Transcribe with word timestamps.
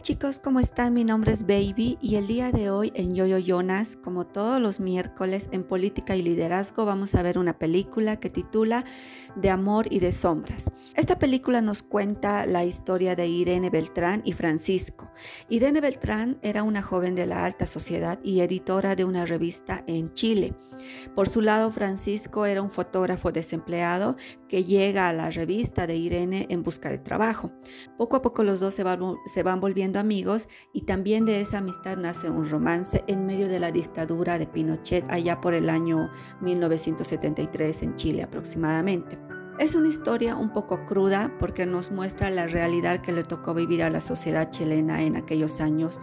chicos, 0.00 0.38
¿cómo 0.38 0.60
están? 0.60 0.94
Mi 0.94 1.04
nombre 1.04 1.32
es 1.32 1.42
Baby 1.42 1.98
y 2.00 2.16
el 2.16 2.26
día 2.26 2.52
de 2.52 2.70
hoy 2.70 2.90
en 2.94 3.14
Yoyo 3.14 3.36
Jonas, 3.36 3.96
como 3.96 4.26
todos 4.26 4.58
los 4.58 4.80
miércoles 4.80 5.50
en 5.52 5.62
Política 5.62 6.16
y 6.16 6.22
Liderazgo, 6.22 6.86
vamos 6.86 7.14
a 7.14 7.22
ver 7.22 7.38
una 7.38 7.58
película 7.58 8.18
que 8.18 8.30
titula 8.30 8.84
De 9.36 9.50
Amor 9.50 9.88
y 9.90 10.00
de 10.00 10.12
Sombras. 10.12 10.70
Esta 10.94 11.18
película 11.18 11.60
nos 11.60 11.82
cuenta 11.82 12.46
la 12.46 12.64
historia 12.64 13.14
de 13.14 13.26
Irene 13.26 13.68
Beltrán 13.68 14.22
y 14.24 14.32
Francisco. 14.32 15.10
Irene 15.50 15.82
Beltrán 15.82 16.38
era 16.40 16.62
una 16.62 16.80
joven 16.80 17.14
de 17.14 17.26
la 17.26 17.44
alta 17.44 17.66
sociedad 17.66 18.18
y 18.22 18.40
editora 18.40 18.96
de 18.96 19.04
una 19.04 19.26
revista 19.26 19.84
en 19.86 20.14
Chile. 20.14 20.54
Por 21.14 21.28
su 21.28 21.42
lado, 21.42 21.70
Francisco 21.70 22.46
era 22.46 22.62
un 22.62 22.70
fotógrafo 22.70 23.32
desempleado 23.32 24.16
que 24.50 24.64
llega 24.64 25.08
a 25.08 25.12
la 25.12 25.30
revista 25.30 25.86
de 25.86 25.94
Irene 25.94 26.46
en 26.50 26.64
busca 26.64 26.90
de 26.90 26.98
trabajo. 26.98 27.52
Poco 27.96 28.16
a 28.16 28.22
poco 28.22 28.42
los 28.42 28.58
dos 28.58 28.74
se 28.74 28.82
van, 28.82 29.60
volviendo 29.60 30.00
amigos 30.00 30.48
y 30.72 30.82
también 30.82 31.24
de 31.24 31.40
esa 31.40 31.58
amistad 31.58 31.96
nace 31.96 32.28
un 32.28 32.50
romance 32.50 33.04
en 33.06 33.26
medio 33.26 33.46
de 33.46 33.60
la 33.60 33.70
dictadura 33.70 34.38
de 34.38 34.48
Pinochet 34.48 35.08
allá 35.12 35.40
por 35.40 35.54
el 35.54 35.70
año 35.70 36.10
1973 36.40 37.82
en 37.82 37.94
Chile 37.94 38.24
aproximadamente. 38.24 39.29
Es 39.60 39.74
una 39.74 39.88
historia 39.88 40.36
un 40.36 40.54
poco 40.54 40.86
cruda 40.86 41.34
porque 41.38 41.66
nos 41.66 41.90
muestra 41.90 42.30
la 42.30 42.46
realidad 42.46 43.02
que 43.02 43.12
le 43.12 43.24
tocó 43.24 43.52
vivir 43.52 43.82
a 43.82 43.90
la 43.90 44.00
sociedad 44.00 44.48
chilena 44.48 45.02
en 45.02 45.16
aquellos 45.16 45.60
años, 45.60 46.00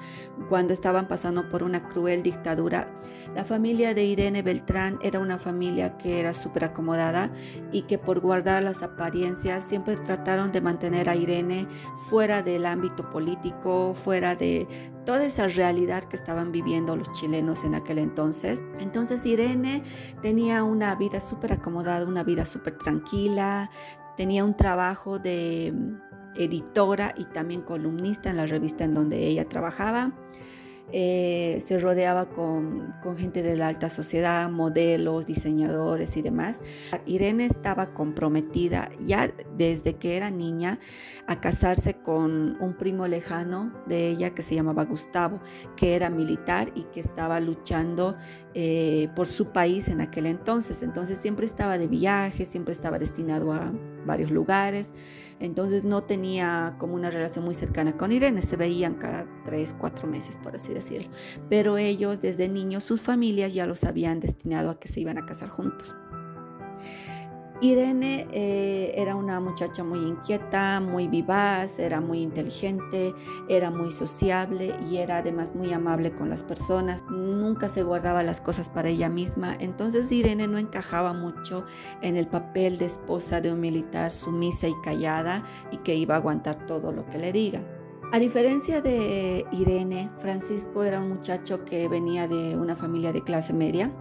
cuando 0.48 0.74
estaban 0.74 1.08
pasando 1.08 1.50
por 1.50 1.64
una 1.64 1.88
cruel 1.88 2.22
dictadura. 2.22 2.86
La 3.34 3.44
familia 3.44 3.96
de 3.96 4.06
Irene 4.06 4.44
Beltrán 4.44 5.00
era 5.02 5.18
una 5.18 5.40
familia 5.40 5.98
que 5.98 6.20
era 6.20 6.36
súper 6.36 6.66
acomodada 6.66 7.32
y 7.72 7.82
que 7.82 7.98
por 7.98 8.20
guardar 8.20 8.62
las 8.62 8.84
apariencias 8.84 9.64
siempre 9.64 9.98
trataron 9.98 10.52
de 10.52 10.62
mantener 10.62 11.10
a 11.10 11.16
Irene 11.16 11.68
fuera 12.12 12.44
del 12.44 12.64
ámbito 12.64 13.10
político, 13.10 13.96
fuera 13.96 14.36
de 14.36 14.68
toda 15.08 15.24
esa 15.24 15.48
realidad 15.48 16.04
que 16.04 16.18
estaban 16.18 16.52
viviendo 16.52 16.98
los 16.98 17.10
chilenos 17.14 17.64
en 17.64 17.76
aquel 17.76 17.98
entonces. 17.98 18.62
Entonces 18.82 19.26
Irene 19.26 19.82
tenía 20.22 20.66
una 20.66 20.94
vida 20.96 21.22
súper 21.22 21.54
acomodada, 21.54 22.06
una 22.06 22.26
vida 22.26 22.46
súper 22.46 22.78
tranquila, 22.78 23.72
tenía 24.18 24.44
un 24.44 24.58
trabajo 24.58 25.18
de 25.18 25.74
mm, 25.74 26.42
editora 26.42 27.14
y 27.18 27.24
también 27.24 27.62
columnista 27.62 28.30
en 28.30 28.36
la 28.36 28.48
revista 28.48 28.84
en 28.84 28.96
donde 28.96 29.26
ella 29.26 29.48
trabajaba. 29.48 30.12
Eh, 30.92 31.62
se 31.66 31.80
rodeaba 31.80 32.30
con, 32.30 32.94
gente 33.18 33.44
de 33.44 33.56
la 33.56 33.68
alta 33.68 33.90
sociedad, 33.90 34.50
modelos, 34.50 35.26
diseñadores 35.26 36.18
y 36.18 36.22
demás. 36.22 36.62
Irene 37.06 37.46
estaba 37.46 37.94
comprometida 37.94 38.90
ya 39.00 39.32
desde 39.58 39.96
que 39.96 40.18
era 40.18 40.32
niña 40.32 40.80
a 41.28 41.42
casarse 41.42 41.96
con 41.96 42.58
un 42.62 42.78
primo 42.78 43.08
lejano 43.08 43.74
de 43.88 44.10
ella 44.10 44.34
que 44.34 44.42
se 44.42 44.56
llamaba 44.56 44.86
Gustavo, 44.86 45.42
que 45.76 45.96
era 45.96 46.10
militar 46.10 46.72
y 46.76 46.84
que 46.84 47.00
estaba 47.00 47.40
luchando 47.40 48.16
eh, 48.54 49.10
por 49.16 49.28
su 49.28 49.52
país 49.52 49.88
en 49.88 50.02
aquel 50.02 50.26
entonces. 50.26 50.84
Entonces 50.84 51.20
siempre 51.20 51.46
estaba 51.46 51.78
de 51.78 51.88
viaje, 51.88 52.46
siempre 52.46 52.74
estaba 52.74 53.00
destinado 53.00 53.52
a 53.52 53.72
varios 54.06 54.32
lugares. 54.32 54.94
Entonces 55.40 55.84
no 55.84 56.04
tenía 56.04 56.76
como 56.80 56.96
una 56.96 57.10
relación 57.10 57.46
muy 57.46 57.54
cercana 57.54 57.96
con 57.96 58.12
Irene, 58.12 58.42
se 58.42 58.56
veían 58.56 58.96
cada 58.96 59.28
tres, 59.46 59.76
cuatro 59.78 60.08
meses, 60.08 60.38
por 60.38 60.56
así 60.56 60.74
decirlo. 60.74 61.10
Pero 61.50 61.78
ellos 61.78 62.20
desde 62.20 62.50
niños, 62.50 62.84
sus 62.84 63.02
familias 63.02 63.54
ya 63.54 63.66
los 63.66 63.84
habían 63.84 64.20
destinado 64.20 64.70
a 64.70 64.80
que 64.80 64.88
se 64.88 65.02
iban 65.02 65.18
a 65.18 65.26
casar 65.26 65.50
juntos. 65.50 65.96
Irene 67.60 68.28
eh, 68.32 68.94
era 68.98 69.16
una 69.16 69.40
muchacha 69.40 69.84
muy 69.84 70.00
inquieta, 70.00 70.80
muy 70.80 71.08
vivaz, 71.08 71.80
era 71.80 72.02
muy 72.02 72.22
inteligente, 72.22 73.16
era 73.50 73.72
muy 73.72 73.90
sociable 73.90 74.76
y 74.90 74.98
era 74.98 75.18
además 75.18 75.56
muy 75.56 75.74
amable 75.74 76.14
con 76.14 76.30
las 76.30 76.44
personas. 76.44 77.04
Nunca 77.10 77.68
se 77.68 77.82
guardaba 77.82 78.22
las 78.22 78.42
cosas 78.42 78.70
para 78.70 78.90
ella 78.90 79.10
misma. 79.10 79.56
Entonces 79.60 80.12
Irene 80.12 80.48
no 80.48 80.60
encajaba 80.60 81.14
mucho 81.14 81.66
en 82.02 82.16
el 82.16 82.28
papel 82.28 82.78
de 82.78 82.86
esposa 82.86 83.42
de 83.42 83.52
un 83.52 83.60
militar 83.60 84.12
sumisa 84.12 84.68
y 84.68 84.76
callada 84.84 85.44
y 85.72 85.78
que 85.78 85.96
iba 85.96 86.14
a 86.14 86.20
aguantar 86.20 86.68
todo 86.68 86.92
lo 86.92 87.08
que 87.08 87.18
le 87.18 87.32
diga. 87.32 87.64
A 88.14 88.20
diferencia 88.20 88.82
de 88.82 89.46
Irene, 89.52 90.10
Francisco 90.18 90.84
era 90.84 91.02
un 91.02 91.10
muchacho 91.10 91.66
que 91.66 91.90
venía 91.90 92.28
de 92.28 92.56
una 92.56 92.76
familia 92.76 93.12
de 93.12 93.24
clase 93.24 93.52
media 93.52 93.92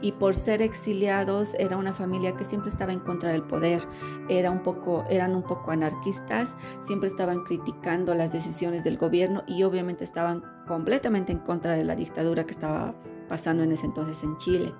y 0.00 0.12
por 0.12 0.34
ser 0.34 0.62
exiliados 0.62 1.54
era 1.58 1.76
una 1.76 1.92
familia 1.92 2.36
que 2.36 2.44
siempre 2.44 2.70
estaba 2.70 2.92
en 2.92 3.00
contra 3.00 3.32
del 3.32 3.42
poder, 3.42 3.82
era 4.28 4.50
un 4.50 4.62
poco, 4.62 5.04
eran 5.10 5.34
un 5.34 5.42
poco 5.42 5.70
anarquistas, 5.70 6.56
siempre 6.80 7.08
estaban 7.08 7.44
criticando 7.44 8.14
las 8.14 8.32
decisiones 8.32 8.84
del 8.84 8.96
gobierno 8.96 9.42
y 9.46 9.62
obviamente 9.62 10.04
estaban 10.04 10.42
completamente 10.66 11.32
en 11.32 11.38
contra 11.38 11.74
de 11.74 11.84
la 11.84 11.96
dictadura 11.96 12.44
que 12.44 12.52
estaba 12.52 12.94
pasando 13.28 13.62
en 13.62 13.72
ese 13.72 13.86
entonces 13.86 14.22
en 14.22 14.36
Chile. 14.36 14.74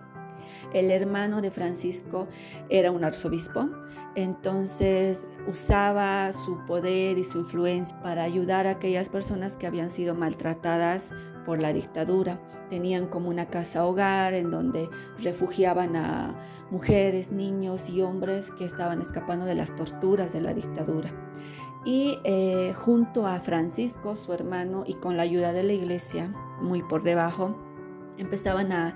El 0.72 0.90
hermano 0.90 1.40
de 1.40 1.50
Francisco 1.50 2.26
era 2.68 2.90
un 2.90 3.04
arzobispo, 3.04 3.68
entonces 4.14 5.26
usaba 5.46 6.32
su 6.32 6.64
poder 6.66 7.18
y 7.18 7.24
su 7.24 7.38
influencia 7.38 7.98
para 8.00 8.22
ayudar 8.22 8.66
a 8.66 8.72
aquellas 8.72 9.08
personas 9.08 9.56
que 9.56 9.66
habían 9.66 9.90
sido 9.90 10.14
maltratadas 10.14 11.14
por 11.48 11.62
la 11.62 11.72
dictadura. 11.72 12.38
Tenían 12.68 13.06
como 13.06 13.30
una 13.30 13.46
casa 13.46 13.86
hogar 13.86 14.34
en 14.34 14.50
donde 14.50 14.90
refugiaban 15.18 15.96
a 15.96 16.36
mujeres, 16.70 17.32
niños 17.32 17.88
y 17.88 18.02
hombres 18.02 18.50
que 18.50 18.66
estaban 18.66 19.00
escapando 19.00 19.46
de 19.46 19.54
las 19.54 19.74
torturas 19.74 20.34
de 20.34 20.42
la 20.42 20.52
dictadura. 20.52 21.08
Y 21.86 22.18
eh, 22.24 22.74
junto 22.76 23.26
a 23.26 23.40
Francisco, 23.40 24.14
su 24.14 24.34
hermano, 24.34 24.84
y 24.86 24.92
con 24.92 25.16
la 25.16 25.22
ayuda 25.22 25.54
de 25.54 25.62
la 25.62 25.72
iglesia, 25.72 26.34
muy 26.60 26.82
por 26.82 27.02
debajo, 27.02 27.56
empezaban 28.18 28.70
a, 28.70 28.94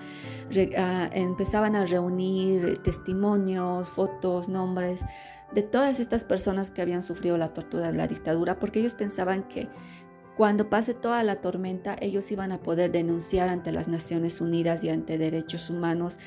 empezaban 1.14 1.74
a 1.74 1.86
reunir 1.86 2.76
testimonios, 2.82 3.88
fotos, 3.88 4.50
nombres 4.50 5.00
de 5.54 5.62
todas 5.62 6.00
estas 6.00 6.24
personas 6.24 6.70
que 6.70 6.82
habían 6.82 7.02
sufrido 7.02 7.38
la 7.38 7.48
tortura 7.48 7.92
de 7.92 7.96
la 7.96 8.08
dictadura, 8.08 8.58
porque 8.58 8.80
ellos 8.80 8.92
pensaban 8.92 9.44
que 9.44 9.70
cuando 10.36 10.70
pase 10.70 10.94
toda 10.94 11.22
la 11.22 11.36
tormenta, 11.36 11.96
ellos 12.00 12.30
iban 12.32 12.52
a 12.52 12.62
poder 12.62 12.90
denunciar 12.90 13.48
ante 13.48 13.72
las 13.72 13.88
Naciones 13.88 14.40
Unidas 14.40 14.82
y 14.82 14.88
ante 14.88 15.18
derechos 15.18 15.68
humanos 15.68 16.18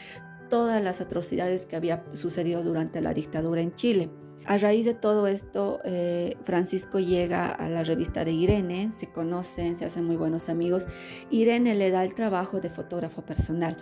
todas 0.50 0.84
las 0.84 1.02
atrocidades 1.02 1.66
que 1.66 1.76
había 1.76 2.04
sucedido 2.14 2.64
durante 2.64 3.02
la 3.02 3.14
dictadura 3.14 3.62
en 3.62 3.74
Chile. 3.74 4.12
A 4.48 4.60
raíz 4.60 4.86
de 4.86 4.94
todo 4.94 5.26
esto, 5.26 5.80
eh, 5.86 6.38
Francisco 6.44 7.00
llega 7.00 7.48
a 7.48 7.68
la 7.68 7.82
revista 7.82 8.24
de 8.24 8.32
Irene, 8.32 8.92
se 8.94 9.12
conocen, 9.12 9.76
se 9.76 9.86
hacen 9.86 10.06
muy 10.06 10.18
buenos 10.18 10.50
amigos. 10.50 10.86
Irene 11.32 11.74
le 11.74 11.90
da 11.90 12.04
el 12.04 12.14
trabajo 12.14 12.62
de 12.62 12.70
fotógrafo 12.70 13.26
personal 13.26 13.76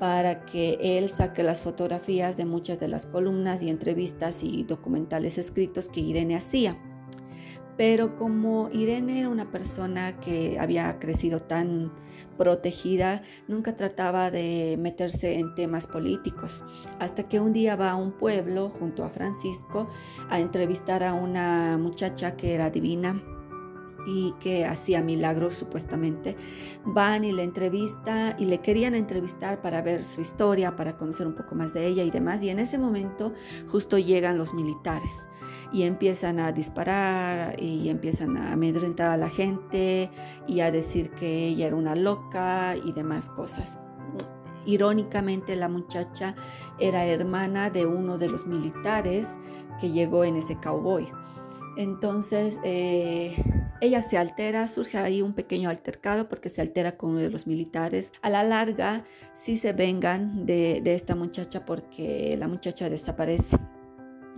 para 0.00 0.44
que 0.44 0.76
él 0.80 1.08
saque 1.08 1.44
las 1.44 1.62
fotografías 1.62 2.36
de 2.36 2.46
muchas 2.46 2.80
de 2.80 2.88
las 2.88 3.06
columnas 3.06 3.62
y 3.62 3.70
entrevistas 3.70 4.42
y 4.42 4.64
documentales 4.64 5.38
escritos 5.38 5.88
que 5.88 6.00
Irene 6.00 6.34
hacía. 6.34 6.76
Pero 7.78 8.16
como 8.16 8.68
Irene 8.72 9.20
era 9.20 9.28
una 9.30 9.50
persona 9.50 10.18
que 10.18 10.58
había 10.58 10.98
crecido 10.98 11.40
tan 11.40 11.92
protegida, 12.36 13.22
nunca 13.46 13.76
trataba 13.76 14.30
de 14.30 14.76
meterse 14.78 15.38
en 15.38 15.54
temas 15.54 15.86
políticos, 15.86 16.64
hasta 16.98 17.28
que 17.28 17.40
un 17.40 17.52
día 17.52 17.76
va 17.76 17.92
a 17.92 17.96
un 17.96 18.12
pueblo 18.12 18.68
junto 18.68 19.04
a 19.04 19.10
Francisco 19.10 19.88
a 20.28 20.40
entrevistar 20.40 21.04
a 21.04 21.14
una 21.14 21.78
muchacha 21.78 22.36
que 22.36 22.52
era 22.52 22.68
divina 22.68 23.22
y 24.08 24.32
que 24.40 24.64
hacía 24.64 25.02
milagros 25.02 25.54
supuestamente, 25.54 26.34
van 26.84 27.24
y 27.24 27.32
le 27.32 27.42
entrevista 27.42 28.34
y 28.38 28.46
le 28.46 28.60
querían 28.60 28.94
entrevistar 28.94 29.60
para 29.60 29.82
ver 29.82 30.02
su 30.02 30.22
historia, 30.22 30.76
para 30.76 30.96
conocer 30.96 31.26
un 31.26 31.34
poco 31.34 31.54
más 31.54 31.74
de 31.74 31.86
ella 31.86 32.04
y 32.04 32.10
demás. 32.10 32.42
Y 32.42 32.48
en 32.48 32.58
ese 32.58 32.78
momento 32.78 33.34
justo 33.68 33.98
llegan 33.98 34.38
los 34.38 34.54
militares 34.54 35.28
y 35.72 35.82
empiezan 35.82 36.40
a 36.40 36.52
disparar 36.52 37.62
y 37.62 37.90
empiezan 37.90 38.38
a 38.38 38.52
amedrentar 38.52 39.10
a 39.10 39.18
la 39.18 39.28
gente 39.28 40.10
y 40.46 40.60
a 40.60 40.70
decir 40.70 41.10
que 41.10 41.48
ella 41.48 41.66
era 41.66 41.76
una 41.76 41.94
loca 41.94 42.76
y 42.82 42.92
demás 42.92 43.28
cosas. 43.28 43.78
Irónicamente 44.64 45.54
la 45.54 45.68
muchacha 45.68 46.34
era 46.78 47.04
hermana 47.04 47.68
de 47.68 47.84
uno 47.84 48.16
de 48.16 48.28
los 48.28 48.46
militares 48.46 49.36
que 49.80 49.90
llegó 49.90 50.24
en 50.24 50.36
ese 50.36 50.56
cowboy. 50.56 51.06
Entonces, 51.76 52.58
eh, 52.64 53.36
ella 53.80 54.02
se 54.02 54.18
altera, 54.18 54.66
surge 54.68 54.98
ahí 54.98 55.22
un 55.22 55.32
pequeño 55.32 55.70
altercado 55.70 56.28
porque 56.28 56.48
se 56.48 56.60
altera 56.60 56.96
con 56.96 57.10
uno 57.10 57.20
de 57.20 57.30
los 57.30 57.46
militares. 57.46 58.12
A 58.22 58.30
la 58.30 58.42
larga, 58.42 59.04
sí 59.32 59.56
se 59.56 59.72
vengan 59.72 60.46
de, 60.46 60.82
esta 60.84 61.14
muchacha 61.14 61.64
porque 61.64 62.36
la 62.38 62.48
muchacha 62.48 62.88
desaparece. 62.88 63.56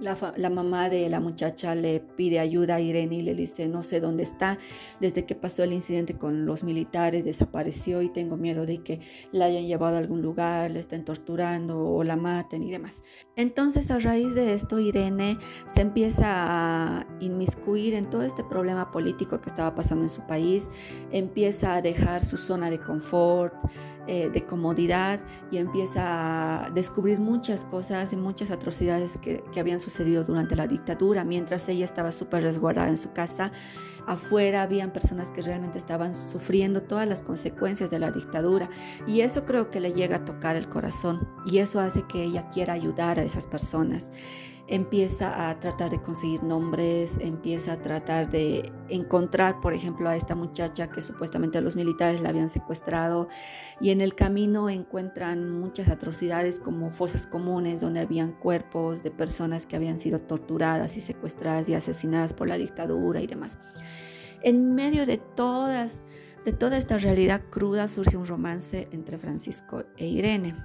La, 0.01 0.49
mamá 0.49 0.89
de 0.89 1.11
la 1.11 1.21
muchacha 1.21 1.75
le 1.75 2.01
pide 2.01 2.41
ayuda 2.41 2.77
a 2.77 2.81
Irene 2.81 3.17
y 3.17 3.23
le 3.23 3.35
dice, 3.35 3.69
no 3.69 3.83
sé 3.83 4.01
dónde 4.01 4.23
está, 4.23 4.59
desde 4.99 5.27
que 5.27 5.35
pasó 5.35 5.63
el 5.63 5.75
incidente 5.75 6.17
con 6.17 6.47
los 6.47 6.65
militares 6.65 7.27
desapareció 7.27 8.01
y 8.01 8.09
tengo 8.09 8.39
miedo 8.39 8.65
de 8.65 8.83
que 8.83 9.01
la 9.31 9.45
hayan 9.45 9.67
llevado 9.67 9.97
a 9.97 9.99
algún 9.99 10.23
lugar, 10.23 10.71
le 10.71 10.81
estén 10.81 11.05
torturando 11.05 11.87
o 11.87 12.03
la 12.03 12.17
maten 12.17 12.63
y 12.63 12.71
demás. 12.71 13.03
Entonces 13.37 13.91
a 13.91 13.99
raíz 13.99 14.35
de 14.35 14.55
esto 14.55 14.79
Irene 14.79 15.37
se 15.67 15.83
empieza 15.83 16.25
a 16.27 17.07
inmiscuir 17.21 17.93
en 17.93 18.09
todo 18.09 18.23
este 18.23 18.43
problema 18.43 18.91
político 18.91 19.43
que 19.43 19.51
estaba 19.51 19.75
pasando 19.75 20.05
en 20.05 20.11
su 20.11 20.27
país, 20.27 20.71
empieza 21.13 21.75
a 21.75 21.83
dejar 21.83 22.25
su 22.25 22.39
zona 22.39 22.71
de 22.71 22.81
confort, 22.81 23.55
eh, 24.07 24.31
de 24.31 24.47
comodidad 24.47 25.21
y 25.51 25.59
empieza 25.59 26.65
a 26.65 26.71
descubrir 26.71 27.19
muchas 27.19 27.67
cosas 27.67 28.15
y 28.15 28.17
muchas 28.17 28.51
atrocidades 28.51 29.19
que, 29.19 29.43
que 29.53 29.61
habían 29.61 29.79
sucedido 29.79 29.90
sucedido 29.91 30.25
durante 30.25 30.57
la 30.57 30.67
dictadura. 30.67 31.25
Mientras 31.25 31.69
ella 31.69 31.85
estaba 31.85 32.13
súper 32.13 32.43
resguardada 32.45 32.89
en 32.89 32.99
su 32.99 33.13
casa, 33.13 33.53
afuera 34.07 34.63
habían 34.63 34.93
personas 34.93 35.31
que 35.31 35.43
realmente 35.43 35.79
estaban 35.79 36.15
sufriendo 36.15 36.83
todas 36.83 37.09
las 37.09 37.23
consecuencias 37.23 37.91
de 37.91 37.99
la 37.99 38.11
dictadura. 38.11 38.69
Y 39.07 39.21
eso 39.21 39.45
creo 39.45 39.71
que 39.71 39.81
le 39.81 39.93
llega 39.93 40.17
a 40.17 40.25
tocar 40.25 40.57
el 40.57 40.69
corazón. 40.69 41.29
Y 41.45 41.59
eso 41.59 41.81
hace 41.81 42.03
que 42.07 42.23
ella 42.23 42.49
quiera 42.49 42.75
ayudar 42.75 43.19
a 43.19 43.23
esas 43.23 43.47
personas 43.47 44.11
empieza 44.71 45.51
a 45.51 45.59
tratar 45.59 45.91
de 45.91 46.01
conseguir 46.01 46.45
nombres, 46.45 47.19
empieza 47.21 47.73
a 47.73 47.83
tratar 47.83 48.31
de 48.31 48.73
encontrar, 48.89 49.61
por 49.61 49.75
ejemplo, 49.75 50.09
a 50.09 50.15
esta 50.15 50.37
muchacha 50.37 50.89
que 50.91 51.03
supuestamente 51.03 51.61
los 51.61 51.75
militares 51.75 52.21
la 52.21 52.29
habían 52.29 52.51
secuestrado 52.51 53.27
y 53.81 53.91
en 53.91 54.01
el 54.01 54.15
camino 54.15 54.71
encuentran 54.71 55.51
muchas 55.51 55.89
atrocidades 55.89 56.61
como 56.61 56.93
fosas 56.93 57.27
comunes 57.27 57.81
donde 57.81 57.99
habían 57.99 58.31
cuerpos 58.31 59.03
de 59.03 59.11
personas 59.11 59.67
que 59.67 59.75
habían 59.75 59.99
sido 59.99 60.21
torturadas 60.21 60.97
y 60.97 61.01
secuestradas 61.01 61.69
y 61.69 61.75
asesinadas 61.75 62.33
por 62.33 62.47
la 62.47 62.57
dictadura 62.57 63.21
y 63.21 63.27
demás. 63.27 63.59
En 64.43 64.75
medio 64.75 65.07
de 65.07 65.19
todas 65.19 66.03
de 66.45 66.53
toda 66.53 66.79
esta 66.79 66.97
realidad 66.97 67.43
cruda 67.51 67.87
surge 67.87 68.17
un 68.17 68.27
romance 68.27 68.89
entre 68.93 69.19
Francisco 69.19 69.85
e 69.99 70.07
Irene. 70.07 70.57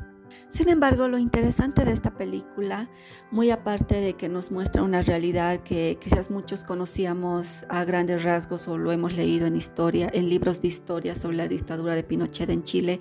Sin 0.49 0.69
embargo, 0.69 1.07
lo 1.07 1.17
interesante 1.17 1.83
de 1.83 1.91
esta 1.91 2.17
película, 2.17 2.89
muy 3.29 3.51
aparte 3.51 3.99
de 3.99 4.13
que 4.13 4.29
nos 4.29 4.51
muestra 4.51 4.83
una 4.83 5.01
realidad 5.01 5.63
que 5.63 5.97
quizás 5.99 6.31
muchos 6.31 6.63
conocíamos 6.63 7.65
a 7.69 7.83
grandes 7.83 8.23
rasgos 8.23 8.67
o 8.67 8.77
lo 8.77 8.91
hemos 8.91 9.15
leído 9.15 9.47
en 9.47 9.55
historia, 9.55 10.09
en 10.13 10.29
libros 10.29 10.61
de 10.61 10.69
historia 10.69 11.15
sobre 11.15 11.37
la 11.37 11.47
dictadura 11.47 11.93
de 11.93 12.03
Pinochet 12.03 12.49
en 12.49 12.63
Chile, 12.63 12.99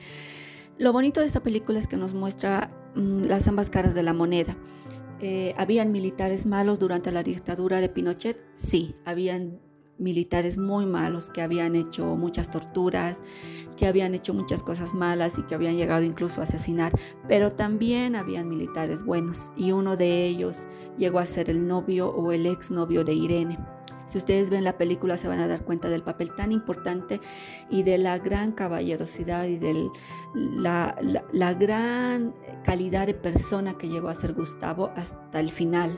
lo 0.77 0.93
bonito 0.93 1.21
de 1.21 1.27
esta 1.27 1.43
película 1.43 1.79
es 1.79 1.87
que 1.87 1.97
nos 1.97 2.15
muestra 2.15 2.71
mm, 2.97 3.25
las 3.25 3.47
ambas 3.47 3.71
caras 3.71 3.95
de 3.95 4.03
la 4.03 4.13
moneda. 4.13 4.57
Eh, 5.21 5.55
¿Habían 5.57 5.93
militares 5.93 6.47
malos 6.47 6.81
durante 6.81 7.13
la 7.13 7.23
dictadura 7.23 7.81
de 7.81 7.89
Pinochet? 7.89 8.45
Sí, 8.55 8.97
habían 9.05 9.61
militares 9.99 10.59
muy 10.59 10.87
malos 10.87 11.31
que 11.31 11.43
habían 11.43 11.77
hecho 11.77 12.17
muchas 12.17 12.51
torturas, 12.51 13.23
que 13.77 13.87
habían 13.87 14.15
hecho 14.15 14.35
muchas 14.35 14.63
cosas 14.63 14.95
malas 14.95 15.39
y 15.39 15.43
que 15.43 15.55
habían 15.55 15.77
llegado 15.77 16.03
incluso 16.03 16.41
a 16.41 16.45
asesinar, 16.45 16.93
pero 17.29 17.53
también 17.53 18.17
habían 18.17 18.49
militares 18.49 19.05
buenos 19.05 19.53
y 19.57 19.73
uno 19.73 19.97
de 19.97 20.27
ellos 20.27 20.67
llegó 20.97 21.19
a 21.19 21.27
ser 21.27 21.51
el 21.51 21.67
novio 21.67 22.09
o 22.09 22.33
el 22.33 22.47
exnovio 22.47 23.05
de 23.05 23.15
Irene. 23.15 23.59
Si 24.07 24.19
ustedes 24.19 24.51
ven 24.51 24.65
la 24.65 24.77
película 24.77 25.17
se 25.17 25.29
van 25.29 25.41
a 25.41 25.49
dar 25.49 25.65
cuenta 25.65 25.89
del 25.89 26.03
papel 26.03 26.35
tan 26.35 26.53
importante 26.53 27.21
y 27.71 27.85
de 27.85 27.99
la 27.99 28.19
gran 28.19 28.53
caballerosidad 28.53 29.47
y 29.47 29.59
de 29.59 29.89
la, 30.35 30.95
gran 31.59 32.35
calidad 32.65 33.07
de 33.07 33.15
persona 33.15 33.79
que 33.79 33.89
llegó 33.89 34.09
a 34.09 34.15
ser 34.15 34.35
Gustavo 34.35 34.91
hasta 34.95 35.41
el 35.41 35.51
final 35.51 35.91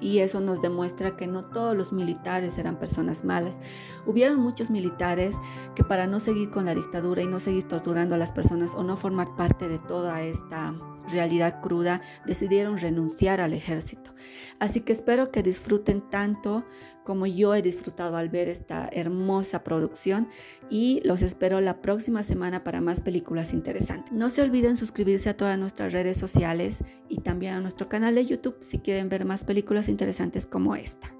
y 0.00 0.18
eso 0.18 0.40
nos 0.40 0.62
demuestra 0.62 1.16
que 1.16 1.26
no 1.26 1.44
todos 1.44 1.76
los 1.76 1.92
militares 1.92 2.58
eran 2.58 2.78
personas 2.78 3.24
malas. 3.24 3.60
Hubieron 4.06 4.40
muchos 4.40 4.70
militares 4.70 5.36
que 5.74 5.84
para 5.84 6.06
no 6.06 6.20
seguir 6.20 6.50
con 6.50 6.64
la 6.64 6.74
dictadura 6.74 7.22
y 7.22 7.26
no 7.26 7.40
seguir 7.40 7.64
torturando 7.64 8.14
a 8.14 8.18
las 8.18 8.32
personas 8.32 8.74
o 8.74 8.82
no 8.82 8.96
formar 8.96 9.36
parte 9.36 9.68
de 9.68 9.78
toda 9.78 10.22
esta 10.22 10.74
realidad 11.08 11.60
cruda, 11.60 12.00
decidieron 12.26 12.78
renunciar 12.78 13.40
al 13.40 13.52
ejército. 13.52 14.12
Así 14.58 14.80
que 14.80 14.92
espero 14.92 15.30
que 15.30 15.42
disfruten 15.42 16.02
tanto 16.10 16.64
como 17.04 17.26
yo 17.26 17.54
he 17.54 17.62
disfrutado 17.62 18.16
al 18.16 18.28
ver 18.28 18.48
esta 18.48 18.88
hermosa 18.90 19.62
producción 19.62 20.28
y 20.68 21.00
los 21.04 21.22
espero 21.22 21.60
la 21.60 21.80
próxima 21.80 22.24
semana 22.24 22.64
para 22.64 22.80
más 22.80 23.00
películas 23.00 23.52
interesantes. 23.52 24.12
No 24.12 24.28
se 24.28 24.42
olviden 24.42 24.76
suscribirse 24.76 25.28
a 25.28 25.36
todas 25.36 25.56
nuestras 25.56 25.92
redes 25.92 26.16
sociales 26.16 26.82
y 27.08 27.20
también 27.20 27.54
a 27.54 27.60
nuestro 27.60 27.88
canal 27.88 28.16
de 28.16 28.26
YouTube 28.26 28.56
si 28.62 28.78
quieren 28.78 29.08
ver 29.08 29.24
más 29.24 29.44
películas 29.44 29.85
interesantes 29.88 30.46
como 30.46 30.74
esta. 30.74 31.15